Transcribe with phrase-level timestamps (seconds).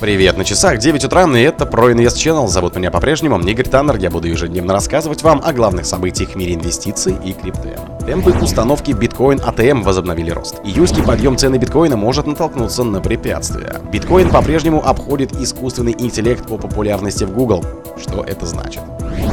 [0.00, 2.48] Привет, на часах 9 утра, и это ProInvest Channel.
[2.48, 3.96] Зовут меня по-прежнему Игорь Таннер.
[3.96, 7.76] Я буду ежедневно рассказывать вам о главных событиях в мире инвестиций и крипты.
[8.06, 10.56] Темпы установки биткоин ATM возобновили рост.
[10.64, 13.78] Июльский подъем цены биткоина может натолкнуться на препятствия.
[13.92, 17.62] Биткоин по-прежнему обходит искусственный интеллект по популярности в Google.
[18.02, 18.80] Что это значит?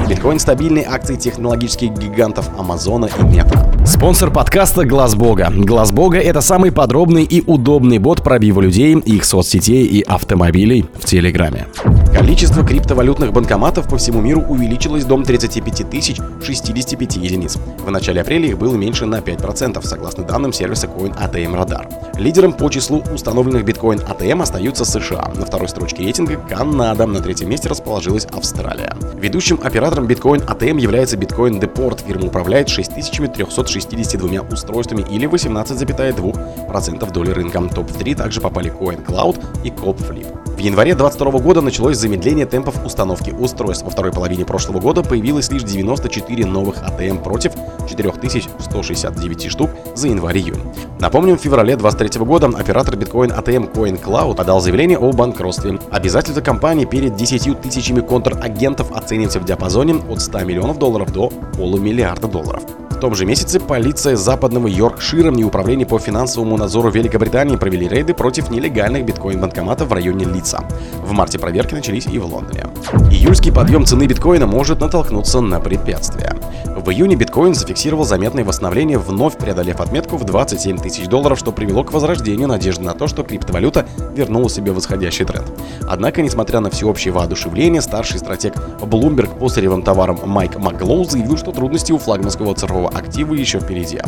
[0.07, 3.69] Биткоин стабильные акции технологических гигантов Амазона и Мета.
[3.85, 5.51] Спонсор подкаста Глаз Бога.
[5.53, 11.05] Глаз Бога это самый подробный и удобный бот пробива людей, их соцсетей и автомобилей в
[11.05, 11.67] Телеграме.
[12.13, 17.57] Количество криптовалютных банкоматов по всему миру увеличилось до 35 тысяч 65 единиц.
[17.85, 21.87] В начале апреля их было меньше на 5%, согласно данным сервиса Coin ATM Radar.
[22.20, 25.31] Лидером по числу установленных биткоин ATM остаются США.
[25.35, 28.95] На второй строчке рейтинга Канада, на третьем месте расположилась Австралия.
[29.15, 32.05] Ведущим оператором биткоин ATM является биткоин Deport.
[32.05, 37.61] Фирма управляет 6362 устройствами или 18,2% доли рынка.
[37.73, 40.56] Топ-3 также попали CoinCloud и CopFlip.
[40.67, 43.85] Январе 2022 года началось замедление темпов установки устройств.
[43.85, 47.54] Во второй половине прошлого года появилось лишь 94 новых АТМ против
[47.90, 50.60] 4169 штук за январь-июнь.
[50.99, 55.79] Напомним, в феврале 2023 года оператор биткоин ATM CoinCloud подал заявление о банкротстве.
[55.90, 62.27] Обязательства компании перед 10 тысячами контрагентов оцениваются в диапазоне от 100 миллионов долларов до полумиллиарда
[62.27, 62.63] долларов.
[62.98, 68.16] В том же месяце полиция западного Йоркшира и Управление по финансовому надзору Великобритании провели рейды
[68.16, 70.63] против нелегальных биткоин-банкоматов в районе Лица.
[71.03, 72.66] В марте проверки начались и в Лондоне.
[73.12, 76.35] Июльский подъем цены биткоина может натолкнуться на препятствия.
[76.78, 81.83] В июне биткоин зафиксировал заметное восстановление, вновь преодолев отметку в 27 тысяч долларов, что привело
[81.83, 85.47] к возрождению надежды на то, что криптовалюта вернула себе восходящий тренд.
[85.89, 91.51] Однако, несмотря на всеобщее воодушевление, старший стратег Bloomberg по сырьевым товарам Майк Маглоу заявил, что
[91.51, 94.00] трудности у флагманского цифрового актива еще впереди.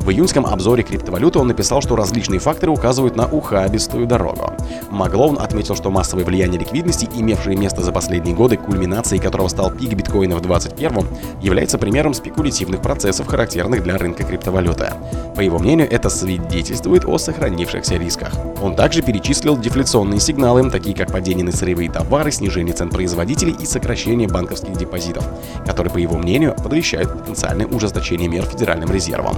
[0.00, 4.52] В июньском обзоре криптовалюты он написал, что различные факторы указывают на ухабистую дорогу.
[4.90, 9.94] Маглоун отметил, что массовое влияние ликвидности, имевшее место за последние годы, кульминацией которого стал пик
[9.94, 11.06] биткоина в 2021,
[11.40, 14.92] является примером спекулятивных процессов, характерных для рынка криптовалюты.
[15.34, 18.32] По его мнению, это свидетельствует о сохранившихся рисках.
[18.62, 23.66] Он также перечислил дефляционные сигналы, такие как падение на сырьевые товары, снижение цен производителей и
[23.66, 25.24] сокращение банковских депозитов,
[25.66, 29.36] которые, по его мнению, подвещают потенциальное ужесточение мер Федеральным резервом.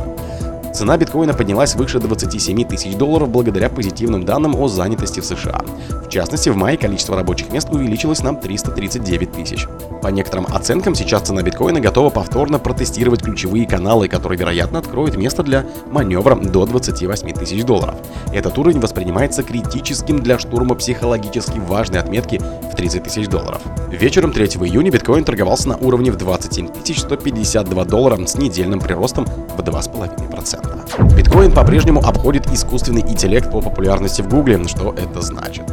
[0.79, 5.61] Цена биткоина поднялась выше 27 тысяч долларов благодаря позитивным данным о занятости в США.
[6.07, 9.67] В частности, в мае количество рабочих мест увеличилось на 339 тысяч.
[10.01, 15.43] По некоторым оценкам, сейчас цена биткоина готова повторно протестировать ключевые каналы, которые, вероятно, откроют место
[15.43, 17.97] для маневра до 28 тысяч долларов.
[18.33, 22.41] Этот уровень воспринимается критическим для штурма психологически важной отметки
[22.73, 23.61] в 30 тысяч долларов.
[23.91, 29.61] Вечером 3 июня биткоин торговался на уровне в 27 152 доллара с недельным приростом в
[29.61, 30.68] 2,5%.
[31.17, 34.67] Биткоин по-прежнему обходит искусственный интеллект по популярности в Гугле.
[34.67, 35.65] Что это значит?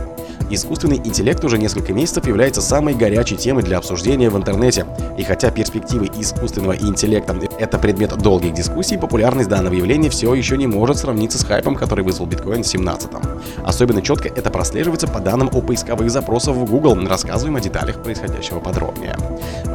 [0.50, 4.86] Искусственный интеллект уже несколько месяцев является самой горячей темой для обсуждения в интернете.
[5.18, 10.68] И хотя перспективы искусственного интеллекта— это предмет долгих дискуссий, популярность данного явления все еще не
[10.68, 13.42] может сравниться с хайпом, который вызвал биткоин в 17-м.
[13.66, 16.96] Особенно четко это прослеживается по данным о поисковых запросах в Google.
[17.08, 19.18] Рассказываем о деталях происходящего подробнее.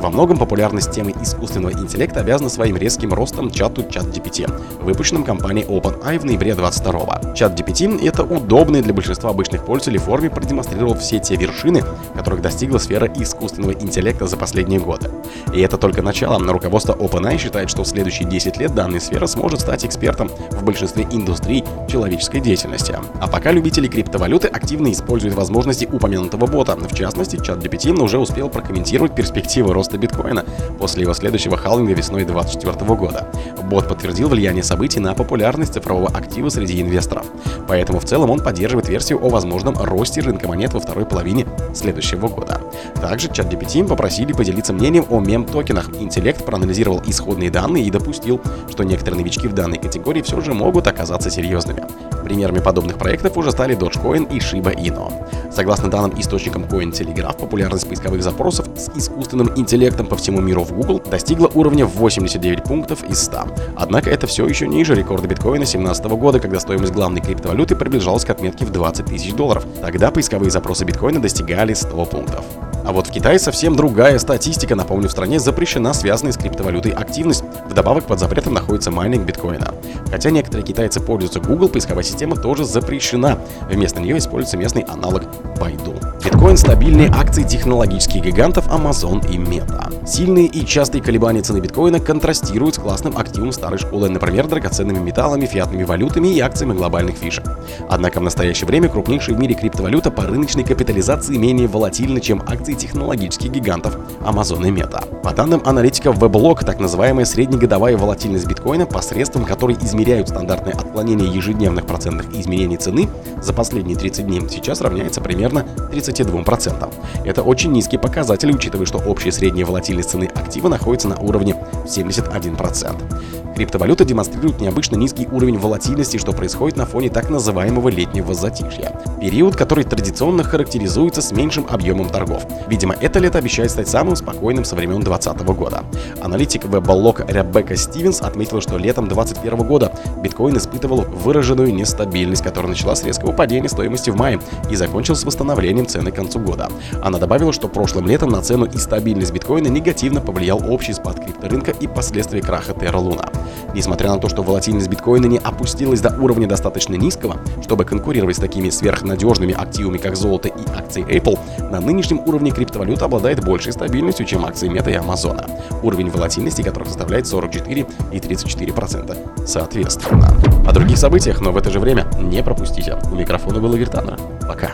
[0.01, 4.51] Во многом популярность темы искусственного интеллекта обязана своим резким ростом чату ChatGPT,
[4.83, 10.95] выпущенным компанией OpenAI в ноябре 22 ChatGPT— это удобный для большинства обычных пользователей форме продемонстрировал
[10.95, 11.83] все те вершины,
[12.15, 15.11] которых достигла сфера искусственного интеллекта за последние годы.
[15.53, 16.41] И это только начало.
[16.51, 21.07] Руководство OpenAI считает, что в следующие 10 лет данная сфера сможет стать экспертом в большинстве
[21.11, 22.97] индустрий человеческой деятельности.
[23.21, 26.77] А пока любители криптовалюты активно используют возможности упомянутого бота.
[26.77, 30.45] В частности, чат GPT уже успел прокомментировать перспективы роста биткоина
[30.79, 33.29] после его следующего халвинга весной 2024 года.
[33.65, 37.27] Бот подтвердил влияние событий на популярность цифрового актива среди инвесторов.
[37.69, 42.29] Поэтому в целом он поддерживает версию о возможном росте рынка монет во второй половине следующего
[42.29, 42.61] года.
[43.01, 45.91] Также ChatGPT попросили поделиться мнением о мем-токенах.
[46.01, 48.41] Интеллект проанализировал исходные данные и допустил,
[48.71, 51.85] что некоторые новички в данной категории все же могут оказаться серьезными.
[52.31, 55.13] Примерами подобных проектов уже стали Dogecoin и Shiba Inu.
[55.51, 61.01] Согласно данным источникам Cointelegraph, популярность поисковых запросов с искусственным интеллектом по всему миру в Google
[61.01, 63.49] достигла уровня 89 пунктов из 100.
[63.75, 68.31] Однако это все еще ниже рекорда биткоина 2017 года, когда стоимость главной криптовалюты приближалась к
[68.31, 69.67] отметке в 20 тысяч долларов.
[69.81, 72.45] Тогда поисковые запросы биткоина достигали 100 пунктов.
[72.85, 74.75] А вот в Китае совсем другая статистика.
[74.75, 77.45] Напомню, в стране запрещена связанная с криптовалютой активность.
[77.69, 79.75] Вдобавок под запретом находится майнинг биткоина.
[80.11, 83.39] Хотя некоторые китайцы пользуются Google, поисковая система тоже запрещена.
[83.69, 85.25] Вместо нее используется местный аналог
[85.61, 86.11] Baidu.
[86.41, 90.07] Биткоин стабильнее акций технологических гигантов Amazon и Meta.
[90.07, 95.45] Сильные и частые колебания цены биткоина контрастируют с классом активов старой школы, например, драгоценными металлами,
[95.45, 97.45] фиатными валютами и акциями голубых фишек.
[97.91, 102.73] Однако в настоящее время крупнейшая в мире криптовалюта по рыночной капитализации менее волатильна, чем акции
[102.73, 105.21] технологических гигантов Amazon и Meta.
[105.23, 111.85] По данным аналитиков Weblog, так называемая среднегодовая волатильность биткоина, посредством которой измеряют стандартное отклонение ежедневных
[111.85, 113.09] процентных изменений цены
[113.43, 116.93] за последние 30 дней, сейчас равняется примерно 32%.
[117.25, 123.51] Это очень низкий показатель, учитывая, что общая средняя волатильность цены актива находится на уровне 71%.
[123.55, 128.99] Криптовалюта демонстрирует необычно низкий уровень волатильности, что происходит на фоне так называемого летнего затишья.
[129.21, 132.47] Период, который традиционно характеризуется с меньшим объемом торгов.
[132.69, 135.85] Видимо, это лето обещает стать самым спокойным со времен 2020 года.
[136.23, 139.93] Аналитик веб-блог Ребекка Стивенс отметила, что летом 2021 года
[140.23, 145.87] биткоин испытывал выраженную нестабильность, которая начала с резкого падения стоимости в мае и закончилась восстановлением
[145.87, 146.69] цены к концу года.
[147.03, 151.71] Она добавила, что прошлым летом на цену и стабильность биткоина негативно повлиял общий спад крипторынка
[151.71, 153.27] и последствия краха Terra Luna.
[153.75, 158.41] Несмотря на то, что волатильность биткоина не опустилась до уровня достаточно низкого, чтобы конкурировать с
[158.41, 161.39] такими сверхнадежными активами, как золото и акции Apple,
[161.71, 165.47] на нынешнем уровне криптовалюта обладает большей стабильностью, чем акции Meta и Амазона,
[165.83, 170.29] уровень волатильности которых составляет 44 и 34% соответственно.
[170.69, 172.99] О других событиях, но в это же время не пропустите.
[173.11, 174.19] У микрофона был Игорь Таннер.
[174.47, 174.73] Пока.